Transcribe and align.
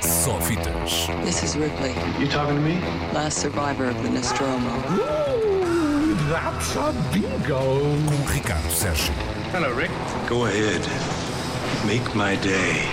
Só 0.00 0.38
fitas. 0.40 1.08
This 1.24 1.42
is 1.42 1.56
Ripley, 1.56 1.94
You 2.18 2.28
talking 2.28 2.56
to 2.56 2.60
me? 2.62 2.80
last 3.12 3.38
survivor 3.40 3.88
of 3.88 3.96
the 4.02 4.08
Nostromo. 4.10 4.70
Ooh, 4.90 6.14
that's 6.30 6.76
a 6.76 6.92
bingo. 7.12 7.58
Com 8.06 8.32
Ricardo 8.32 8.68
Sérgio. 8.70 9.12
Hello, 9.52 9.72
Rick. 9.74 9.90
Go 10.28 10.44
ahead. 10.46 10.82
Make 11.86 12.14
my 12.14 12.36
day. 12.36 12.88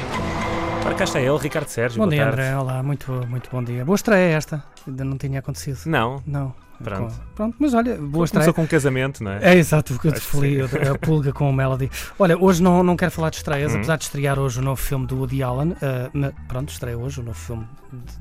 Ora, 0.86 0.96
cá 0.96 1.04
está 1.06 1.20
ele, 1.20 1.38
Ricardo 1.38 1.68
Sérgio. 1.70 1.98
Bom 1.98 2.06
boa 2.06 2.16
dia, 2.16 2.26
tarde. 2.26 2.42
André. 2.42 2.58
Olá, 2.58 2.84
muito, 2.84 3.12
muito 3.28 3.50
bom 3.52 3.64
dia. 3.64 3.84
Boa 3.86 3.96
estreia 3.96 4.36
esta. 4.38 4.64
Ainda 4.88 5.04
não 5.04 5.18
tinha 5.18 5.40
acontecido. 5.40 5.80
Não, 5.86 6.22
Não. 6.26 6.54
Pronto. 6.84 7.14
Com- 7.14 7.36
Pronto, 7.36 7.56
mas 7.58 7.74
olha, 7.74 7.96
boa 7.96 8.26
estreia. 8.26 8.44
começou 8.44 8.54
com 8.54 8.64
um 8.64 8.68
casamento, 8.68 9.24
não 9.24 9.32
é? 9.32 9.54
É 9.54 9.56
exato 9.58 9.94
o 9.94 10.00
que 10.00 10.10
eu 10.10 10.12
te 10.12 10.20
a 10.92 10.98
pulga 11.00 11.32
com 11.32 11.50
o 11.50 11.54
Melody. 11.54 11.90
Olha, 12.20 12.38
hoje 12.38 12.62
não, 12.62 12.84
não 12.84 12.98
quero 12.98 13.12
falar 13.12 13.30
de 13.30 13.38
estreias, 13.38 13.72
Uhum. 13.72 13.78
apesar 13.78 13.96
de 13.98 14.04
estrear 14.04 14.38
hoje 14.38 14.60
o 14.60 14.62
novo 14.62 14.82
filme 14.82 15.08
do 15.08 15.16
Woody 15.20 15.42
Allen. 15.42 15.74
ah, 15.82 16.10
na- 16.14 16.34
pronto, 16.50 16.70
estreia 16.74 16.98
hoje 16.98 17.22
o 17.22 17.24
novo 17.24 17.38
filme 17.40 17.66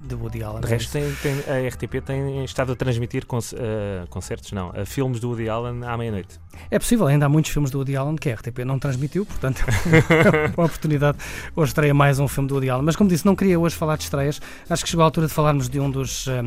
de, 0.04 0.14
Woody 0.14 0.44
Allen. 0.44 0.60
De 0.60 0.68
resto, 0.68 0.92
tem, 0.92 1.12
tem- 1.20 1.40
a 1.52 1.66
RTP 1.68 2.00
tem 2.00 2.44
estado 2.44 2.70
a 2.72 2.76
transmitir 2.76 3.26
conce- 3.26 3.56
eh, 3.58 4.04
concertos, 4.08 4.52
não, 4.52 4.70
eh, 4.72 4.84
filmes 4.84 5.18
do 5.18 5.30
Woody 5.30 5.48
Allen 5.48 5.82
à 5.84 5.96
meia-noite. 5.96 6.38
É 6.70 6.78
possível, 6.78 7.08
ainda 7.08 7.26
há 7.26 7.28
muitos 7.28 7.50
filmes 7.50 7.72
do 7.72 7.78
Woody 7.78 7.96
Allen 7.96 8.14
que 8.14 8.30
a 8.30 8.34
RTP 8.34 8.64
não 8.64 8.78
transmitiu, 8.78 9.26
portanto 9.26 9.64
é 9.64 9.64
uma 10.56 10.66
oportunidade. 10.66 11.18
Hoje 11.56 11.70
estreia 11.70 11.92
mais 11.92 12.20
um 12.20 12.28
filme 12.28 12.48
do 12.48 12.54
Woody 12.54 12.70
Allen. 12.70 12.84
Mas 12.84 12.94
como 12.94 13.10
disse, 13.10 13.26
não 13.26 13.34
queria 13.34 13.58
hoje 13.58 13.74
falar 13.74 13.96
de 13.96 14.04
estreias. 14.04 14.40
Acho 14.70 14.84
que 14.84 14.90
chegou 14.90 15.02
a 15.02 15.06
altura 15.06 15.26
de 15.26 15.32
falarmos 15.32 15.68
de 15.68 15.80
um 15.80 15.90
dos, 15.90 16.28
eh, 16.28 16.44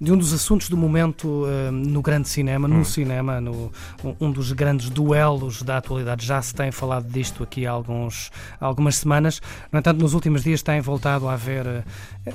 de 0.00 0.12
um 0.12 0.16
dos 0.16 0.32
assuntos 0.32 0.68
do 0.68 0.76
momento 0.76 1.44
eh, 1.46 1.70
no 1.70 2.00
grande 2.02 2.28
cinema, 2.28 2.66
no 2.66 2.76
Hum. 2.80 2.84
cinema, 2.84 3.40
no, 3.40 3.70
um- 4.20 4.30
dos 4.30 4.52
grandes 4.52 4.88
duelos 4.90 5.62
da 5.62 5.76
atualidade. 5.78 6.24
Já 6.26 6.40
se 6.40 6.54
tem 6.54 6.70
falado 6.70 7.06
disto 7.10 7.42
aqui 7.42 7.66
há, 7.66 7.70
alguns, 7.70 8.30
há 8.60 8.64
algumas 8.66 8.96
semanas. 8.96 9.40
No 9.72 9.78
entanto, 9.78 10.00
nos 10.00 10.14
últimos 10.14 10.42
dias 10.42 10.62
tem 10.62 10.80
voltado 10.80 11.28
a 11.28 11.32
haver. 11.34 11.66
eh, 11.66 11.84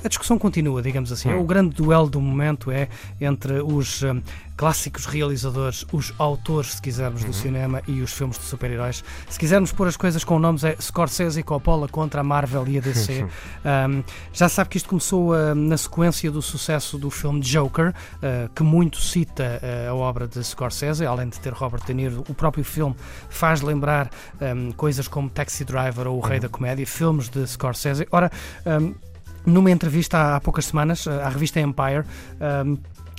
a 0.04 0.08
discussão 0.08 0.38
continua, 0.38 0.82
digamos 0.82 1.10
assim. 1.12 1.28
Hum. 1.30 1.40
O 1.40 1.44
grande 1.44 1.74
duelo 1.74 2.08
do 2.10 2.20
momento 2.20 2.70
é 2.70 2.88
entre 3.20 3.60
os 3.60 4.02
eh, 4.02 4.14
clássicos 4.56 5.04
realizadores, 5.04 5.84
os 5.92 6.14
autores, 6.18 6.72
se 6.74 6.82
quisermos, 6.82 7.22
do 7.22 7.32
cinema 7.32 7.82
e 7.86 8.00
os 8.00 8.12
filmes 8.12 8.38
de 8.38 8.44
super-heróis. 8.44 9.04
Se 9.28 9.38
quisermos 9.38 9.72
pôr 9.72 9.86
as 9.86 9.96
coisas 9.96 10.24
com 10.24 10.38
nomes, 10.38 10.64
é 10.64 10.76
Scorsese 10.80 11.40
e 11.40 11.42
Coppola 11.42 11.88
contra 11.88 12.22
a 12.22 12.24
Marvel 12.24 12.66
e 12.66 12.78
a 12.78 12.80
DC. 12.80 13.24
Um, 13.24 14.02
já 14.32 14.48
sabe 14.48 14.70
que 14.70 14.76
isto 14.78 14.88
começou 14.88 15.32
uh, 15.32 15.54
na 15.54 15.76
sequência 15.76 16.30
do 16.30 16.40
sucesso 16.40 16.96
do 16.96 17.10
filme 17.10 17.40
Joker, 17.40 17.90
uh, 17.90 18.48
que 18.54 18.62
muito 18.62 18.98
cita 18.98 19.60
uh, 19.62 19.90
a 19.90 19.94
obra 19.94 20.26
de 20.26 20.42
Scorsese, 20.42 21.04
além 21.04 21.28
de 21.28 21.38
ter 21.38 21.52
Robert 21.52 21.84
De 21.84 21.92
Niro. 21.92 22.24
O 22.28 22.34
próprio 22.34 22.64
filme 22.64 22.96
faz 23.28 23.60
lembrar 23.60 24.10
um, 24.40 24.72
coisas 24.72 25.06
como 25.06 25.28
Taxi 25.28 25.64
Driver 25.64 26.06
ou 26.06 26.16
O 26.16 26.20
Rei 26.20 26.40
da 26.40 26.48
Comédia, 26.48 26.86
filmes 26.86 27.28
de 27.28 27.46
Scorsese. 27.46 28.06
Ora, 28.10 28.30
um, 28.64 28.94
numa 29.44 29.70
entrevista 29.70 30.36
há, 30.36 30.40
poucas 30.40 30.66
semanas, 30.66 31.06
uh, 31.06 31.10
à 31.22 31.28
revista 31.28 31.60
Empire, 31.60 32.04
um, 32.64 32.76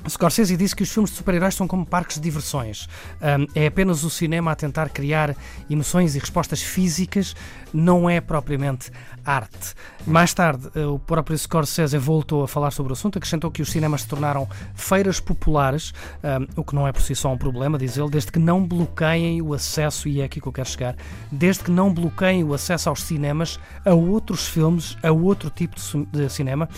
Scorsese 0.08 0.56
disse 0.56 0.76
que 0.76 0.84
os 0.84 0.90
filmes 0.90 1.12
de 1.12 1.18
super-heróis 1.18 1.56
são 1.56 1.68
como 1.68 1.86
parques 1.86 2.16
de 2.18 2.22
diversões. 2.22 2.88
Um, 3.22 3.48
é 3.54 3.68
apenas 3.68 4.04
o 4.04 4.10
cinema 4.10 4.52
a 4.52 4.56
tentar 4.56 4.90
criar 4.90 5.36
emoções 5.70 6.16
e 6.16 6.20
respostas 6.20 6.62
físicas, 6.62 7.36
não 7.74 8.10
é 8.10 8.22
propriamente 8.22 8.92
arte. 9.26 9.74
Mais 10.06 10.34
tarde, 10.34 10.70
eh, 10.74 10.86
o 10.86 10.98
próprio 10.98 11.38
Scorsese 11.38 11.98
voltou 11.98 12.44
a 12.44 12.48
falar 12.48 12.72
sobre 12.72 12.94
o 12.94 12.96
assunto, 12.96 13.18
acrescentou 13.18 13.52
que 13.52 13.62
os 13.62 13.70
cinemas 13.70 14.02
se 14.02 14.08
tornaram 14.08 14.48
feiras 14.74 15.20
populares, 15.20 15.94
um, 16.24 16.62
o 16.62 16.64
que 16.64 16.74
não 16.74 16.88
é 16.88 16.94
por 16.94 17.02
si 17.02 17.14
só 17.14 17.34
um 17.34 17.38
problema, 17.38 17.78
diz 17.78 17.98
ele, 17.98 18.10
desde 18.10 18.32
que 18.32 18.40
não 18.40 18.66
bloqueiem 18.66 19.42
o 19.42 19.54
acesso, 19.54 20.08
e 20.08 20.22
é 20.22 20.24
aqui 20.24 20.40
que 20.40 20.48
eu 20.48 20.54
quero 20.54 20.70
chegar, 20.70 20.96
desde 21.30 21.66
que 21.66 21.72
não 21.72 21.94
bloqueiem 21.94 22.44
o 22.46 22.54
acesso 22.54 22.88
aos 22.88 23.04
cinemas 23.04 23.60
a 23.84 23.94
outros 23.94 24.48
filmes, 24.48 24.98
a 25.04 25.12
outro 25.12 25.50
tipo 25.50 25.76
de 26.12 26.30
cinema 26.30 26.70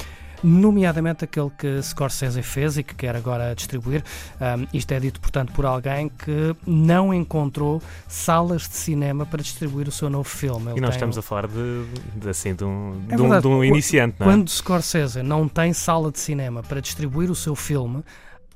nomeadamente 0.43 1.23
aquele 1.23 1.49
que 1.51 1.81
Scorsese 1.81 2.41
fez 2.41 2.77
e 2.77 2.83
que 2.83 2.95
quer 2.95 3.15
agora 3.15 3.53
distribuir. 3.55 4.03
Um, 4.39 4.67
isto 4.73 4.91
é 4.91 4.99
dito, 4.99 5.19
portanto, 5.19 5.51
por 5.53 5.65
alguém 5.65 6.09
que 6.09 6.55
não 6.65 7.13
encontrou 7.13 7.81
salas 8.07 8.67
de 8.67 8.75
cinema 8.75 9.25
para 9.25 9.41
distribuir 9.41 9.87
o 9.87 9.91
seu 9.91 10.09
novo 10.09 10.27
filme. 10.27 10.73
E 10.75 10.81
nós 10.81 10.95
estamos 10.95 11.17
a 11.17 11.21
falar 11.21 11.47
de, 11.47 11.85
de, 12.15 12.29
assim, 12.29 12.53
de 12.55 12.63
um, 12.63 13.01
É 13.09 13.15
de 13.15 13.21
um, 13.21 13.39
de 13.39 13.47
um 13.47 13.63
iniciante, 13.63 14.15
não 14.19 14.27
é? 14.27 14.29
Quando 14.31 14.49
Scorsese 14.49 15.21
não 15.23 15.47
tem 15.47 15.73
sala 15.73 16.11
de 16.11 16.19
cinema 16.19 16.63
para 16.63 16.79
distribuir 16.81 17.29
o 17.29 17.35
seu 17.35 17.55
filme, 17.55 18.03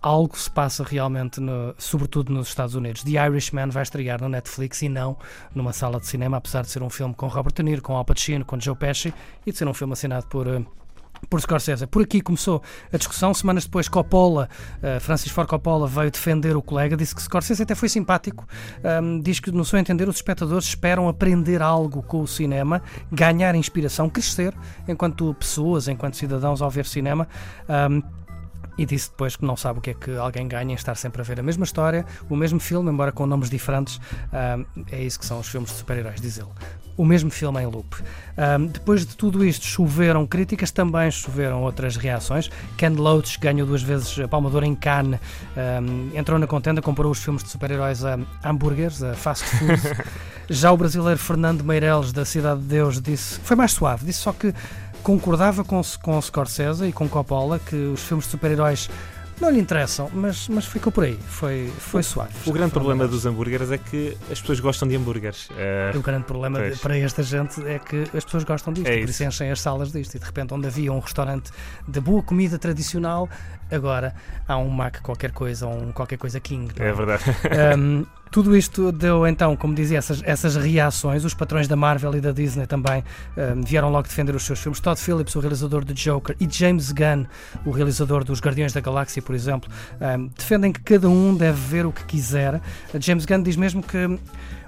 algo 0.02 0.38
se 0.38 0.50
passa 0.50 0.84
realmente, 0.84 1.40
no- 1.40 1.74
sobretudo 1.78 2.34
nos 2.34 2.50
Estados 2.50 2.76
Unidos. 2.76 3.04
The 3.04 3.26
Irishman 3.26 3.70
vai 3.70 3.84
estrear 3.84 4.22
no 4.22 4.28
Netflix 4.28 4.82
e 4.82 4.90
não 4.90 5.18
numa 5.56 5.72
sala 5.72 6.00
de 6.00 6.08
cinema, 6.08 6.38
apesar 6.38 6.62
de 6.64 6.70
ser 6.70 6.84
um 6.84 6.90
filme 6.90 7.14
com 7.14 7.28
Robert 7.28 7.54
De 7.54 7.64
Niro, 7.64 7.82
com 7.82 7.96
Al 7.96 8.04
Pacino, 8.04 8.44
com 8.44 8.60
Joe 8.60 8.76
Pesci 8.76 9.14
e 9.46 9.52
de 9.52 9.58
ser 9.58 9.68
um 9.68 9.74
filme 9.74 9.94
assinado 9.94 10.26
por... 10.28 10.48
por 11.30 11.42
Scorsese. 11.42 11.88
Por 11.88 12.04
aqui 12.04 12.22
começou 12.22 12.62
a 12.92 12.98
discussão. 12.98 13.34
Semanas 13.34 13.66
depois, 13.66 13.88
Coppola, 13.88 14.50
eh, 14.82 15.00
Francis 15.00 15.32
Ford 15.32 15.48
Coppola, 15.48 15.88
veio 15.88 16.12
defender 16.12 16.56
o 16.56 16.62
colega. 16.62 16.96
Disse 16.96 17.16
que 17.16 17.22
Scorsese 17.22 17.64
até 17.64 17.76
foi 17.76 17.90
simpático. 17.90 18.48
Ahm, 18.84 19.20
diz 19.22 19.40
que, 19.40 19.52
no 19.52 19.66
seu 19.66 19.80
entender, 19.80 20.08
os 20.08 20.16
espectadores 20.16 20.66
esperam 20.66 21.08
aprender 21.08 21.62
algo 21.62 22.02
com 22.04 22.22
o 22.22 22.28
cinema, 22.28 22.82
ganhar 23.12 23.56
inspiração, 23.56 24.10
crescer 24.10 24.54
enquanto 24.88 25.34
pessoas, 25.34 25.88
enquanto 25.88 26.18
cidadãos 26.18 26.62
ao 26.62 26.70
ver 26.70 26.86
cinema. 26.86 27.28
Ahm, 27.68 28.02
e 28.78 28.86
disse 28.86 29.10
depois 29.10 29.36
que 29.36 29.46
não 29.46 29.56
sabe 29.56 29.80
o 29.80 29.82
que 29.82 29.92
é 29.92 29.94
que 29.94 30.16
alguém 30.18 30.48
ganha 30.48 30.72
em 30.72 30.76
estar 30.76 30.96
sempre 30.96 31.22
a 31.22 31.26
ver 31.26 31.40
a 31.40 31.44
mesma 31.44 31.64
história, 31.64 32.06
o 32.30 32.36
mesmo 32.36 32.60
filme, 32.60 32.92
embora 32.92 33.12
com 33.12 33.26
nomes 33.26 33.50
diferentes. 33.50 34.00
Ahm, 34.32 34.66
é 34.92 35.02
isso 35.02 35.20
que 35.20 35.26
são 35.26 35.40
os 35.40 35.48
filmes 35.48 35.70
de 35.72 35.78
super-heróis, 35.78 36.20
diz 36.20 36.38
ele. 36.38 36.50
O 36.96 37.06
mesmo 37.06 37.32
filme 37.32 37.60
em 37.62 37.66
loop. 37.66 37.96
Ahm, 38.38 38.68
depois 38.68 39.06
de 39.06 39.16
tudo 39.16 39.44
isto, 39.44 39.66
choveram 39.66 40.26
críticas, 40.28 40.72
também 40.72 41.10
choveram 41.10 41.64
outras 41.64 41.96
reações. 41.96 42.50
Ken 42.78 42.90
Loach 42.90 43.40
ganhou 43.40 43.66
duas 43.66 43.82
vezes 43.82 44.20
a 44.20 44.28
Palma 44.28 44.50
de 44.50 44.56
Ouro 44.56 44.66
em 44.66 44.76
Cannes, 44.76 45.20
ahm, 45.58 46.16
entrou 46.16 46.38
na 46.40 46.48
contenda, 46.48 46.82
comparou 46.82 47.12
os 47.12 47.24
filmes 47.24 47.44
de 47.44 47.50
super-heróis 47.50 48.04
a 48.06 48.20
hambúrgueres, 48.44 49.02
a 49.02 49.14
fast 49.14 49.44
food. 49.46 49.82
Já 50.50 50.72
o 50.72 50.78
brasileiro 50.78 51.18
Fernando 51.18 51.64
Meireles, 51.64 52.12
da 52.12 52.26
Cidade 52.26 52.62
de 52.62 52.68
Deus, 52.68 53.02
disse 53.02 53.40
foi 53.40 53.56
mais 53.56 53.72
suave, 53.72 54.06
disse 54.06 54.20
só 54.20 54.34
que 54.34 54.54
concordava 55.03 55.64
com, 55.64 55.81
com 56.02 56.22
Scorsese 56.22 56.86
e 56.88 56.91
com 56.94 57.08
Coppola 57.09 57.59
que 57.59 57.75
os 57.75 58.02
filmes 58.03 58.25
de 58.25 58.31
super-heróis 58.31 58.90
não 59.41 59.50
lhe 59.50 59.59
interessam, 59.59 60.09
mas, 60.14 60.47
mas 60.47 60.66
ficou 60.66 60.91
por 60.91 61.03
aí, 61.03 61.18
foi, 61.28 61.68
foi 61.80 62.03
suave. 62.03 62.31
O 62.46 62.52
grande 62.53 62.72
problema 62.72 63.08
dos 63.08 63.25
hambúrgueres 63.25 63.72
é 63.72 63.78
que 63.80 64.16
as 64.31 64.40
pessoas 64.40 64.59
gostam 64.59 64.88
de 64.88 64.96
hambúrgueres. 64.96 65.50
Eh, 65.58 65.92
O 65.96 66.02
grande 66.02 66.24
problema 66.25 66.62
de- 66.69 66.78
para 66.78 66.97
esta 66.97 67.24
gente 67.24 67.62
é 67.68 67.80
que 67.80 68.03
as 68.16 68.24
pessoas 68.24 68.44
gostam 68.44 68.72
disto, 68.72 68.88
É 68.88 69.00
por 69.02 69.09
isso. 69.09 69.24
enchem 69.24 69.52
as 69.52 69.59
salas 69.59 69.92
disto. 69.92 70.16
E 70.16 70.19
de 70.19 70.25
repente, 70.25 70.53
onde 70.53 70.68
havia 70.68 70.94
um 70.94 71.00
restaurante 71.00 71.52
de 71.88 72.00
boa 72.00 72.22
comida 72.22 72.59
tradicional, 72.59 73.28
agora 73.72 74.13
há 74.47 74.56
um 74.58 74.69
Mac 74.69 75.02
qualquer 75.02 75.31
coisa, 75.31 75.68
um 75.68 75.92
qualquer 75.92 76.18
coisa 76.18 76.40
King. 76.40 76.72
não 76.80 76.86
é 76.86 76.94
verdade. 76.94 77.24
Um, 77.78 78.06
tudo 78.34 78.58
isto 78.58 78.92
deu 78.92 79.28
então, 79.28 79.56
como 79.56 79.76
dizia, 79.76 80.00
essas, 80.00 80.24
essas 80.24 80.56
reações. 80.56 81.24
Os 81.24 81.36
patrões 81.36 81.68
da 81.68 81.76
Marvel 81.76 82.16
e 82.16 82.20
da 82.20 82.32
Disney 82.32 82.66
também 82.66 83.04
um, 83.38 83.62
vieram 83.62 83.92
logo 83.92 84.08
defender 84.08 84.34
os 84.34 84.42
seus 84.44 84.60
filmes. 84.60 84.80
Todd 84.80 85.00
Phillips, 85.00 85.36
o 85.36 85.40
realizador 85.40 85.86
de 85.86 85.94
Joker, 85.94 86.36
e 86.40 86.48
James 86.50 86.92
Gunn, 86.92 87.28
o 87.64 87.70
realizador 87.70 88.24
dos 88.24 88.42
Guardiões 88.42 88.74
da 88.74 88.82
Galáxia, 88.82 89.22
por 89.22 89.36
exemplo, 89.36 89.72
um, 90.02 90.32
defendem 90.36 90.72
que 90.72 90.82
cada 90.82 91.08
um 91.08 91.36
deve 91.36 91.62
ver 91.62 91.86
o 91.86 91.92
que 91.92 92.04
quiser. 92.06 92.60
James 93.00 93.24
Gunn 93.24 93.44
diz 93.44 93.56
mesmo 93.56 93.84
que 93.84 94.20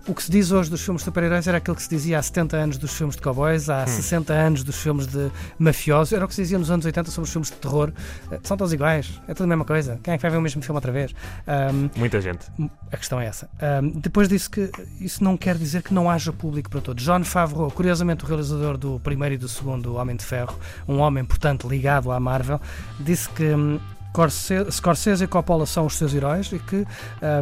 o 0.08 0.14
que 0.14 0.22
se 0.24 0.30
diz 0.32 0.52
hoje 0.52 0.70
dos 0.70 0.82
filmes 0.82 1.02
de 1.02 1.06
super-heróis 1.06 1.48
era 1.48 1.58
aquilo 1.58 1.76
que 1.76 1.82
se 1.82 1.90
dizia 1.90 2.20
há 2.20 2.22
70 2.22 2.58
anos 2.58 2.78
dos 2.78 2.94
filmes 2.94 3.16
de 3.16 3.22
cowboys, 3.22 3.70
há 3.70 3.88
60 3.88 4.32
anos 4.34 4.64
dos 4.64 4.76
filmes 4.78 5.08
de 5.08 5.32
mafiosos, 5.58 6.14
era 6.14 6.24
o 6.24 6.28
que 6.28 6.36
se 6.36 6.42
dizia 6.44 6.60
nos 6.60 6.70
anos 6.70 6.86
80 6.86 7.10
sobre 7.10 7.26
os 7.28 7.32
filmes 7.32 7.50
de 7.50 7.56
terror. 7.58 7.92
Uh, 8.32 8.40
São 8.44 8.56
todos 8.56 8.72
iguais, 8.72 9.20
é 9.28 9.34
tudo 9.34 9.46
a 9.46 9.48
mesma 9.48 9.66
coisa. 9.66 10.00
Quem 10.04 10.14
é 10.14 10.18
que 10.18 10.22
vai 10.22 10.30
ver 10.32 10.38
o 10.38 10.42
mesmo 10.42 10.62
filme 10.62 10.78
outra 10.78 10.92
vez? 10.92 11.12
Um, 11.48 11.90
Muita 12.00 12.22
gente. 12.22 12.46
a 12.92 12.98
questão 12.98 13.20
é 13.20 13.26
essa. 13.26 13.50
Ahm, 13.60 14.00
depois 14.00 14.28
disse 14.30 14.50
que 14.50 14.70
isso 15.00 15.24
não 15.24 15.36
quer 15.36 15.56
dizer 15.58 15.82
que 15.82 15.94
não 15.94 16.10
haja 16.10 16.32
público 16.32 16.70
para 16.70 16.82
todos. 16.82 17.04
John 17.04 17.24
Favreau, 17.24 17.72
curiosamente 17.72 18.24
o 18.24 18.28
realizador 18.28 18.78
do 18.78 19.00
primeiro 19.00 19.36
e 19.36 19.38
do 19.38 19.48
segundo 19.50 19.96
Homem 19.96 20.16
de 20.16 20.24
Ferro, 20.24 20.58
um 20.88 21.00
homem, 21.00 21.26
portanto, 21.26 21.68
ligado 21.68 22.12
à 22.12 22.20
Marvel, 22.20 22.62
disse 23.00 23.28
que 23.30 23.44
hum, 23.44 23.80
Corse- 24.14 24.72
Scorsese 24.72 25.24
e 25.24 25.28
Coppola 25.28 25.66
são 25.66 25.86
os 25.88 25.96
seus 25.98 26.14
heróis 26.14 26.52
e 26.52 26.60
que. 26.60 26.86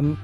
hum, 0.02 0.16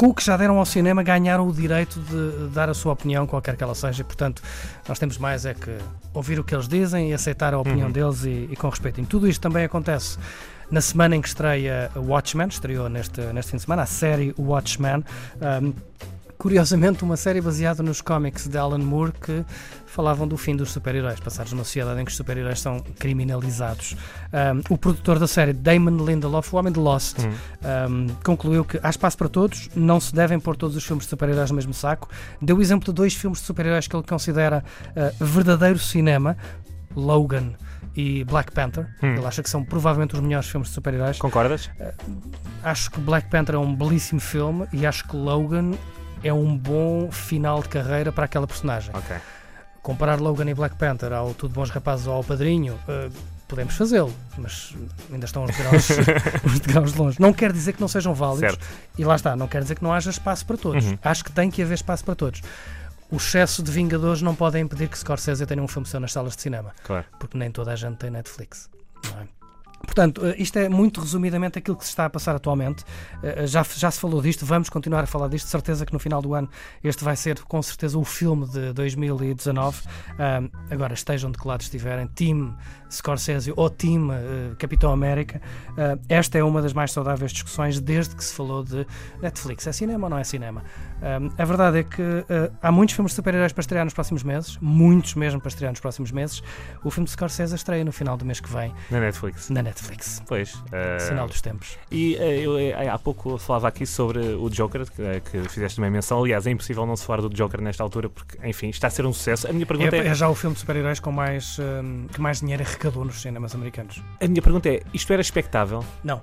com 0.00 0.06
o 0.06 0.14
que 0.14 0.24
já 0.24 0.34
deram 0.34 0.56
ao 0.58 0.64
cinema, 0.64 1.02
ganharam 1.02 1.46
o 1.46 1.52
direito 1.52 2.00
de 2.00 2.48
dar 2.54 2.70
a 2.70 2.72
sua 2.72 2.94
opinião, 2.94 3.26
qualquer 3.26 3.54
que 3.54 3.62
ela 3.62 3.74
seja, 3.74 4.00
e, 4.00 4.04
portanto, 4.04 4.42
nós 4.88 4.98
temos 4.98 5.18
mais 5.18 5.44
é 5.44 5.52
que 5.52 5.76
ouvir 6.14 6.40
o 6.40 6.44
que 6.44 6.54
eles 6.54 6.66
dizem 6.66 7.10
e 7.10 7.12
aceitar 7.12 7.52
a 7.52 7.58
opinião 7.58 7.88
Uhum. 7.88 7.92
deles 7.92 8.24
e, 8.24 8.48
e 8.50 8.56
com 8.56 8.66
respeito. 8.70 8.98
E 8.98 9.04
tudo 9.04 9.28
isto 9.28 9.42
também 9.42 9.62
acontece 9.62 10.16
na 10.70 10.80
semana 10.80 11.16
em 11.16 11.20
que 11.20 11.28
estreia 11.28 11.90
Watchmen, 11.94 12.48
estreou 12.48 12.88
neste, 12.88 13.20
neste 13.34 13.50
fim 13.50 13.58
de 13.58 13.64
semana, 13.64 13.82
a 13.82 13.86
série 13.86 14.34
Watchmen. 14.38 15.04
Um, 15.62 15.74
curiosamente, 16.40 17.04
uma 17.04 17.18
série 17.18 17.38
baseada 17.38 17.82
nos 17.82 18.00
cómics 18.00 18.48
de 18.48 18.56
Alan 18.56 18.78
Moore 18.78 19.12
que 19.12 19.44
falavam 19.84 20.26
do 20.26 20.38
fim 20.38 20.56
dos 20.56 20.70
super-heróis, 20.70 21.20
passados 21.20 21.52
numa 21.52 21.64
sociedade 21.64 22.00
em 22.00 22.04
que 22.06 22.10
os 22.10 22.16
super-heróis 22.16 22.58
são 22.58 22.80
criminalizados. 22.98 23.94
Um, 24.32 24.74
o 24.74 24.78
produtor 24.78 25.18
da 25.18 25.26
série, 25.26 25.52
Damon 25.52 26.02
Lindelof, 26.02 26.54
o 26.54 26.58
homem 26.58 26.72
de 26.72 26.80
Lost, 26.80 27.18
Hum. 27.18 27.30
um, 27.90 28.06
concluiu 28.24 28.64
que 28.64 28.80
há 28.82 28.88
espaço 28.88 29.18
para 29.18 29.28
todos, 29.28 29.68
não 29.74 30.00
se 30.00 30.14
devem 30.14 30.40
pôr 30.40 30.56
todos 30.56 30.74
os 30.76 30.82
filmes 30.82 31.04
de 31.04 31.10
super-heróis 31.10 31.50
no 31.50 31.56
mesmo 31.56 31.74
saco. 31.74 32.08
Deu 32.40 32.56
o 32.56 32.62
exemplo 32.62 32.86
de 32.86 32.92
dois 32.94 33.12
filmes 33.12 33.40
de 33.40 33.44
super-heróis 33.44 33.86
que 33.86 33.94
ele 33.94 34.06
considera 34.06 34.64
uh, 34.96 35.22
verdadeiro 35.22 35.78
cinema. 35.78 36.38
Logan 36.96 37.52
e 37.94 38.24
Black 38.24 38.50
Panther. 38.50 38.88
Hum. 39.02 39.16
Ele 39.16 39.26
acha 39.26 39.42
que 39.42 39.50
são 39.50 39.62
provavelmente 39.62 40.14
os 40.14 40.20
melhores 40.20 40.48
filmes 40.48 40.68
de 40.68 40.74
super-heróis. 40.74 41.18
Concordas? 41.18 41.70
Acho 42.64 42.90
que 42.90 43.00
Black 43.00 43.28
Panther 43.28 43.56
é 43.56 43.58
um 43.58 43.74
belíssimo 43.76 44.20
filme 44.20 44.66
e 44.72 44.86
acho 44.86 45.06
que 45.06 45.14
Logan 45.14 45.72
é 46.22 46.32
um 46.32 46.56
bom 46.56 47.10
final 47.10 47.62
de 47.62 47.68
carreira 47.68 48.12
para 48.12 48.24
aquela 48.24 48.46
personagem. 48.46 48.90
Ok. 48.94 49.16
Comparar 49.82 50.20
Logan 50.20 50.48
e 50.50 50.54
Black 50.54 50.76
Panther 50.76 51.12
ao 51.12 51.32
Tudo 51.32 51.54
Bons 51.54 51.70
Rapazes 51.70 52.06
ou 52.06 52.12
ao 52.14 52.22
Padrinho, 52.22 52.78
eh, 52.86 53.08
podemos 53.48 53.74
fazê-lo, 53.74 54.12
mas 54.36 54.74
ainda 55.10 55.24
estão 55.24 55.44
uns 55.44 55.56
degraus, 55.56 55.88
uns 56.44 56.60
degraus 56.60 56.92
de 56.92 56.98
longe. 56.98 57.16
Não 57.20 57.32
quer 57.32 57.50
dizer 57.50 57.72
que 57.72 57.80
não 57.80 57.88
sejam 57.88 58.12
válidos 58.14 58.50
Certo. 58.50 58.66
e 58.98 59.04
lá 59.04 59.16
está, 59.16 59.34
não 59.34 59.48
quer 59.48 59.62
dizer 59.62 59.76
que 59.76 59.82
não 59.82 59.92
haja 59.92 60.10
espaço 60.10 60.44
para 60.44 60.56
todos. 60.58 60.84
Uhum. 60.84 60.98
Acho 61.02 61.24
que 61.24 61.32
tem 61.32 61.50
que 61.50 61.62
haver 61.62 61.74
espaço 61.74 62.04
para 62.04 62.14
todos. 62.14 62.42
O 63.10 63.16
excesso 63.16 63.62
de 63.62 63.72
Vingadores 63.72 64.20
não 64.22 64.34
pode 64.34 64.58
impedir 64.58 64.86
que 64.88 64.96
Scorsese 64.98 65.44
tenha 65.46 65.62
um 65.62 65.66
filme 65.66 65.88
seu 65.88 65.98
nas 65.98 66.12
salas 66.12 66.36
de 66.36 66.42
cinema, 66.42 66.72
Claro. 66.84 67.04
porque 67.18 67.36
nem 67.38 67.50
toda 67.50 67.72
a 67.72 67.76
gente 67.76 67.96
tem 67.96 68.10
Netflix. 68.10 68.68
Portanto, 69.90 70.24
eh, 70.24 70.36
isto 70.38 70.56
é 70.56 70.68
muito 70.68 71.00
resumidamente 71.00 71.58
aquilo 71.58 71.76
que 71.76 71.82
se 71.82 71.90
está 71.90 72.04
a 72.04 72.10
passar 72.10 72.36
atualmente. 72.36 72.84
Eh, 73.24 73.44
Já, 73.48 73.64
já 73.76 73.90
se 73.90 73.98
falou 73.98 74.22
disto, 74.22 74.46
vamos 74.46 74.68
continuar 74.68 75.02
a 75.02 75.06
falar 75.06 75.26
disto. 75.26 75.46
De 75.46 75.50
certeza 75.50 75.84
que 75.84 75.92
no 75.92 75.98
final 75.98 76.22
do 76.22 76.32
ano 76.32 76.48
este 76.84 77.02
vai 77.02 77.16
ser 77.16 77.40
com 77.42 77.60
certeza 77.60 77.98
o 77.98 78.04
filme 78.04 78.46
de 78.46 78.72
2019. 78.72 79.82
Ah, 80.16 80.42
agora, 80.70 80.94
estejam 80.94 81.32
de 81.32 81.38
que 81.38 81.48
lado 81.48 81.62
estiverem, 81.62 82.06
Team 82.06 82.56
Scorsese 82.88 83.52
ou 83.56 83.68
Team 83.68 84.12
eh, 84.12 84.54
Capitão 84.58 84.92
América, 84.92 85.42
ah, 85.76 85.98
esta 86.08 86.38
é 86.38 86.44
uma 86.44 86.62
das 86.62 86.72
mais 86.72 86.92
saudáveis 86.92 87.32
discussões 87.32 87.80
desde 87.80 88.14
que 88.14 88.22
se 88.22 88.32
falou 88.32 88.62
de 88.62 88.86
Netflix. 89.20 89.66
É 89.66 89.72
cinema 89.72 90.06
ou 90.06 90.10
não 90.10 90.18
é 90.18 90.22
cinema? 90.24 90.62
Ah, 91.02 91.18
a 91.36 91.44
verdade 91.44 91.78
é 91.78 91.82
que 91.82 92.00
ah, 92.02 92.50
há 92.62 92.70
muitos 92.70 92.94
filmes 92.94 93.10
de 93.10 93.16
super-heróis 93.16 93.52
para 93.52 93.62
estrear 93.62 93.84
nos 93.84 93.94
próximos 93.94 94.22
meses, 94.22 94.56
muitos 94.60 95.16
mesmo 95.16 95.40
para 95.40 95.48
estrear 95.48 95.72
nos 95.72 95.80
próximos 95.80 96.12
meses. 96.12 96.42
O 96.84 96.90
filme 96.92 97.06
de 97.06 97.10
Scorsese 97.10 97.56
estreia 97.56 97.84
no 97.84 97.90
final 97.92 98.16
do 98.16 98.24
mês 98.24 98.38
que 98.38 98.48
vem 98.52 98.72
Na 98.88 99.00
Netflix. 99.00 99.50
na 99.50 99.62
Netflix. 99.62 99.79
Pois. 100.26 100.54
eh, 100.72 100.98
Sinal 101.00 101.26
dos 101.28 101.40
tempos. 101.40 101.78
E 101.90 102.16
eh, 102.16 102.40
eu 102.40 102.58
eh, 102.58 102.88
há 102.88 102.98
pouco 102.98 103.38
falava 103.38 103.68
aqui 103.68 103.86
sobre 103.86 104.18
o 104.20 104.48
Joker, 104.50 104.84
que, 104.90 105.20
que 105.30 105.48
fizeste 105.48 105.78
uma 105.78 105.90
menção. 105.90 106.20
Aliás, 106.20 106.46
é 106.46 106.50
impossível 106.50 106.84
não 106.86 106.96
se 106.96 107.04
falar 107.04 107.20
do 107.22 107.28
Joker 107.30 107.60
nesta 107.60 107.82
altura, 107.82 108.08
porque, 108.08 108.38
enfim, 108.46 108.68
está 108.68 108.86
a 108.88 108.90
ser 108.90 109.06
um 109.06 109.12
sucesso. 109.12 109.48
A 109.48 109.52
minha 109.52 109.66
pergunta 109.66 109.96
É, 109.96 110.00
é, 110.00 110.06
é 110.08 110.14
já 110.14 110.28
o 110.28 110.34
filme 110.34 110.54
de 110.54 110.60
super-heróis 110.60 111.00
com 111.00 111.10
mais, 111.12 111.58
hum, 111.58 112.06
que 112.12 112.20
mais 112.20 112.40
dinheiro 112.40 112.62
arrecadou 112.62 113.04
nos 113.04 113.20
cinemas 113.20 113.54
americanos. 113.54 114.02
a 114.20 114.26
minha 114.28 114.42
pergunta 114.42 114.68
é 114.68 114.82
isto 114.92 115.12
era 115.12 115.22
expectável? 115.22 115.84
Não. 116.04 116.22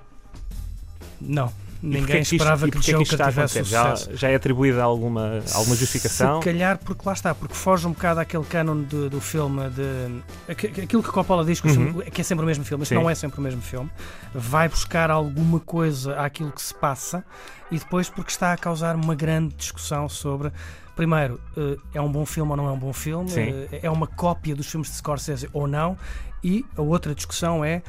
Não. 1.20 1.52
Ninguém 1.82 2.06
que 2.16 2.18
isto- 2.22 2.34
esperava 2.34 2.66
que 2.66 2.72
porquê 2.72 2.90
Joker 2.92 3.02
isto 3.02 3.14
está 3.14 3.26
a 3.26 3.30
tivesse 3.30 3.58
acontecer? 3.58 3.70
já, 3.74 3.96
sucesso. 3.96 4.16
já 4.18 4.28
é 4.30 4.34
atribuída 4.34 4.82
alguma, 4.82 5.40
alguma 5.54 5.76
justificação? 5.76 6.40
Se 6.42 6.44
calhar 6.44 6.78
porque 6.78 7.02
lá 7.06 7.12
está, 7.12 7.34
porque 7.34 7.54
foge 7.54 7.86
um 7.86 7.92
bocado 7.92 8.20
àquele 8.20 8.44
canon 8.44 8.82
do, 8.82 9.08
do 9.08 9.20
filme 9.20 9.62
de. 9.70 10.22
aqu- 10.52 10.82
Aquilo 10.82 11.02
que 11.02 11.10
Coppola 11.10 11.44
diz 11.44 11.60
que, 11.60 11.68
o 11.68 11.70
Uhum. 11.70 12.00
que 12.00 12.20
é 12.20 12.24
sempre 12.24 12.44
o 12.44 12.46
mesmo 12.46 12.64
filme, 12.64 12.80
mas 12.80 12.88
Sim. 12.88 12.96
não 12.96 13.08
é 13.08 13.14
sempre 13.14 13.38
o 13.38 13.42
mesmo 13.42 13.62
filme. 13.62 13.88
Vai 14.34 14.68
buscar 14.68 15.10
alguma 15.10 15.60
coisa 15.60 16.18
àquilo 16.20 16.50
que 16.50 16.60
se 16.62 16.74
passa 16.74 17.24
e 17.70 17.78
depois 17.78 18.08
porque 18.08 18.30
está 18.30 18.52
a 18.52 18.56
causar 18.56 18.96
uma 18.96 19.14
grande 19.14 19.54
discussão 19.54 20.08
sobre. 20.08 20.50
Primeiro, 20.96 21.40
eh, 21.56 21.76
é 21.94 22.00
um 22.00 22.10
bom 22.10 22.26
filme 22.26 22.50
ou 22.50 22.56
não 22.56 22.66
é 22.66 22.72
um 22.72 22.78
bom 22.78 22.92
filme? 22.92 23.30
Sim. 23.30 23.50
Eh, 23.70 23.80
É 23.84 23.90
uma 23.90 24.08
cópia 24.08 24.56
dos 24.56 24.66
filmes 24.68 24.90
de 24.90 24.96
Scorsese 24.96 25.48
ou 25.52 25.68
não? 25.68 25.96
E 26.42 26.64
a 26.76 26.82
outra 26.82 27.14
discussão 27.14 27.64
é 27.64 27.82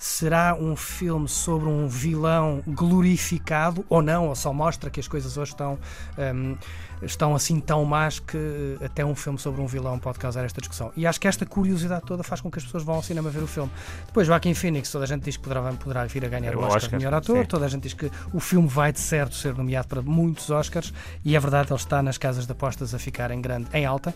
será 0.00 0.56
um 0.58 0.74
filme 0.74 1.28
sobre 1.28 1.68
um 1.68 1.86
vilão 1.86 2.62
glorificado 2.66 3.84
ou 3.86 4.00
não, 4.00 4.28
ou 4.28 4.34
só 4.34 4.50
mostra 4.50 4.88
que 4.88 4.98
as 4.98 5.06
coisas 5.06 5.36
hoje 5.36 5.52
estão, 5.52 5.78
hum, 6.34 6.56
estão 7.02 7.34
assim 7.34 7.60
tão 7.60 7.84
más 7.84 8.18
que 8.18 8.78
até 8.82 9.04
um 9.04 9.14
filme 9.14 9.38
sobre 9.38 9.60
um 9.60 9.66
vilão 9.66 9.98
pode 9.98 10.18
causar 10.18 10.42
esta 10.42 10.58
discussão. 10.58 10.90
E 10.96 11.06
acho 11.06 11.20
que 11.20 11.28
esta 11.28 11.44
curiosidade 11.44 12.02
toda 12.06 12.22
faz 12.22 12.40
com 12.40 12.50
que 12.50 12.58
as 12.58 12.64
pessoas 12.64 12.82
vão 12.82 12.94
ao 12.94 13.02
cinema 13.02 13.28
ver 13.28 13.42
o 13.42 13.46
filme. 13.46 13.70
Depois, 14.06 14.26
Joaquim 14.26 14.54
Phoenix, 14.54 14.90
toda 14.90 15.04
a 15.04 15.06
gente 15.06 15.22
diz 15.22 15.36
que 15.36 15.42
poderá, 15.42 15.70
poderá 15.74 16.06
vir 16.06 16.24
a 16.24 16.28
ganhar 16.28 16.56
O 16.56 16.60
Oscar, 16.60 16.76
Oscar, 16.76 16.90
de 16.90 16.96
melhor 16.96 17.14
ator, 17.14 17.42
sim. 17.42 17.44
toda 17.44 17.66
a 17.66 17.68
gente 17.68 17.82
diz 17.82 17.92
que 17.92 18.10
o 18.32 18.40
filme 18.40 18.68
vai 18.68 18.94
de 18.94 19.00
certo 19.00 19.34
ser 19.34 19.54
nomeado 19.54 19.86
para 19.86 20.00
muitos 20.00 20.48
Oscars 20.48 20.94
e 21.22 21.36
é 21.36 21.40
verdade, 21.40 21.70
ele 21.70 21.78
está 21.78 22.02
nas 22.02 22.16
casas 22.16 22.46
de 22.46 22.52
apostas 22.52 22.94
a 22.94 22.98
ficar 22.98 23.30
em 23.30 23.42
grande, 23.42 23.68
em 23.74 23.84
alta 23.84 24.14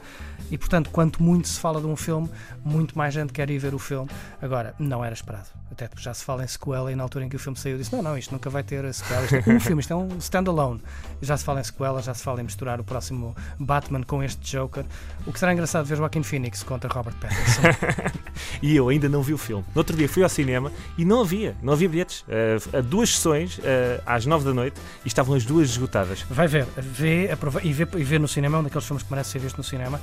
e 0.51 0.57
portanto, 0.57 0.89
quanto 0.89 1.23
muito 1.23 1.47
se 1.47 1.61
fala 1.61 1.79
de 1.79 1.87
um 1.87 1.95
filme, 1.95 2.31
muito 2.65 2.97
mais 2.97 3.13
gente 3.13 3.35
quer 3.35 3.51
ir 3.51 3.59
ver 3.59 3.75
o 3.75 3.79
filme. 3.79 4.09
Agora, 4.41 4.75
não 4.79 5.05
era 5.05 5.13
esperado. 5.13 5.47
Até 5.75 5.89
porque 5.89 6.03
já 6.05 6.15
se 6.15 6.25
fala 6.25 6.45
em 6.45 6.47
sequela 6.47 6.93
e 6.93 6.95
na 6.95 7.03
altura 7.03 7.25
em 7.25 7.29
que 7.29 7.35
o 7.35 7.39
filme 7.39 7.59
saiu 7.59 7.77
disse: 7.77 7.93
não, 7.93 8.01
não, 8.01 8.17
isto 8.17 8.31
nunca 8.31 8.49
vai 8.49 8.63
ter 8.63 8.95
sequela, 8.95 9.25
isto 9.25 9.35
é 9.51 9.55
um 9.55 9.59
filme, 9.59 9.81
isto 9.81 9.93
é 9.93 9.97
um 9.97 10.07
standalone. 10.19 10.81
Já 11.21 11.37
se 11.37 11.45
fala 11.45 11.61
em 11.61 11.65
sequela, 11.65 12.01
já 12.01 12.15
se 12.15 12.23
fala 12.23 12.41
em 12.41 12.45
misturar 12.45 12.81
o 12.81 12.85
próximo 12.85 13.35
Batman 13.59 14.05
com 14.05 14.23
este 14.23 14.41
Joker. 14.57 14.85
O 15.27 15.33
que 15.33 15.39
será 15.41 15.53
engraçado 15.53 15.85
ver 15.85 15.97
Joaquin 15.97 16.23
Phoenix 16.23 16.63
contra 16.63 16.89
Robert 16.89 17.17
Pattinson. 17.17 17.63
E 18.63 18.75
eu 18.77 18.89
ainda 18.89 19.09
não 19.09 19.23
vi 19.23 19.35
o 19.35 19.39
filme. 19.39 19.65
No 19.75 19.81
outro 19.81 19.97
dia 19.97 20.09
fui 20.09 20.23
ao 20.23 20.29
cinema 20.29 20.73
e 20.97 21.05
não 21.05 21.21
havia, 21.21 21.57
não 21.63 21.73
havia 21.73 21.89
bilhetes. 21.89 22.25
Eh, 22.29 22.57
a 22.79 22.81
duas 22.81 23.11
sessões, 23.15 23.61
eh, 23.63 24.01
às 24.07 24.25
nove 24.27 24.45
da 24.45 24.55
noite, 24.55 24.81
e 25.05 25.09
estavam 25.09 25.35
as 25.35 25.45
duas 25.45 25.71
esgotadas. 25.71 26.23
Vai 26.31 26.47
ver, 26.49 26.65
vê, 26.77 27.31
aprova- 27.31 27.61
e, 27.63 27.73
vê, 27.73 27.87
e 27.97 28.05
vê 28.05 28.19
no 28.19 28.27
cinema, 28.29 28.57
é 28.57 28.61
um 28.61 28.65
daqueles 28.65 28.87
filmes 28.87 29.03
que 29.03 29.11
merece 29.11 29.31
ser 29.31 29.39
visto 29.41 29.57
no 29.59 29.65
cinema. 29.65 30.01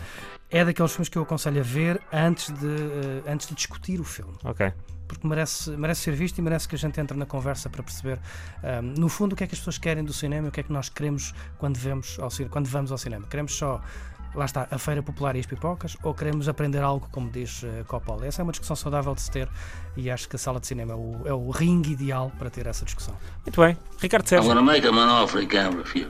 É 0.52 0.66
daqueles 0.66 0.92
filmes 0.92 1.10
que 1.10 1.18
eu 1.18 1.24
aconselho 1.24 1.62
a 1.62 1.64
ver 1.64 2.02
antes 2.12 2.52
de, 2.52 2.68
eh, 2.68 3.32
antes 3.32 3.48
de 3.48 3.56
discutir 3.56 4.00
o 4.00 4.04
filme. 4.04 4.34
Ok. 4.44 4.72
porque 5.08 5.28
merece, 5.28 5.72
merece 5.72 6.02
ser 6.04 6.14
visto 6.16 6.38
e 6.38 6.42
merece 6.42 6.66
que 6.70 6.76
a 6.76 6.78
gente 6.78 6.98
entre 7.02 7.18
na 7.18 7.26
conversa 7.26 7.70
para 7.70 7.84
perceber, 7.84 8.18
ahm, 8.64 8.94
no 8.98 9.10
fundo, 9.10 9.34
o 9.34 9.36
que 9.36 9.44
é 9.44 9.48
que 9.48 9.54
as 9.54 9.60
pessoas 9.60 9.78
querem 9.78 10.06
do 10.06 10.14
cinema 10.14 10.48
e 10.48 10.50
o 10.50 10.52
que 10.54 10.62
é 10.62 10.64
que 10.64 10.72
nós 10.72 10.88
queremos 10.88 11.34
quando, 11.58 11.76
vemos 11.78 12.18
ao, 12.18 12.30
quando 12.50 12.68
vamos 12.68 12.94
ao 12.94 12.98
cinema. 12.98 13.28
Queremos 13.28 13.54
só, 13.54 13.82
lá 14.34 14.46
está, 14.46 14.70
a 14.72 14.78
feira 14.78 15.04
popular 15.04 15.36
e 15.36 15.40
as 15.42 15.46
pipocas 15.46 15.98
ou 16.02 16.14
queremos 16.14 16.48
aprender 16.48 16.82
algo, 16.82 17.10
como 17.12 17.30
diz 17.30 17.62
eh, 17.66 17.84
Coppola? 17.90 18.26
Essa 18.26 18.42
é 18.42 18.44
uma 18.44 18.54
discussão 18.54 18.74
saudável 18.78 19.14
de 19.14 19.20
se 19.22 19.30
ter 19.30 19.50
e 19.98 20.10
acho 20.10 20.30
que 20.30 20.38
a 20.38 20.40
sala 20.40 20.62
de 20.62 20.68
cinema 20.68 20.94
é 20.94 20.96
o, 20.96 21.28
é 21.28 21.34
o 21.34 21.50
ringue 21.50 21.92
ideal 21.92 22.32
para 22.40 22.50
ter 22.50 22.66
essa 22.66 22.86
discussão. 22.86 23.14
Muito 23.46 23.60
bem. 23.60 23.78
Ricardo 24.00 24.24
I'm 24.24 24.30
Sérgio. 24.30 24.48
gonna 24.48 24.62
make 24.62 24.88
him 24.88 24.98
an 24.98 25.10
offer 25.10 25.42
he 25.42 25.46
can't 25.46 25.76
refuse. 25.76 26.10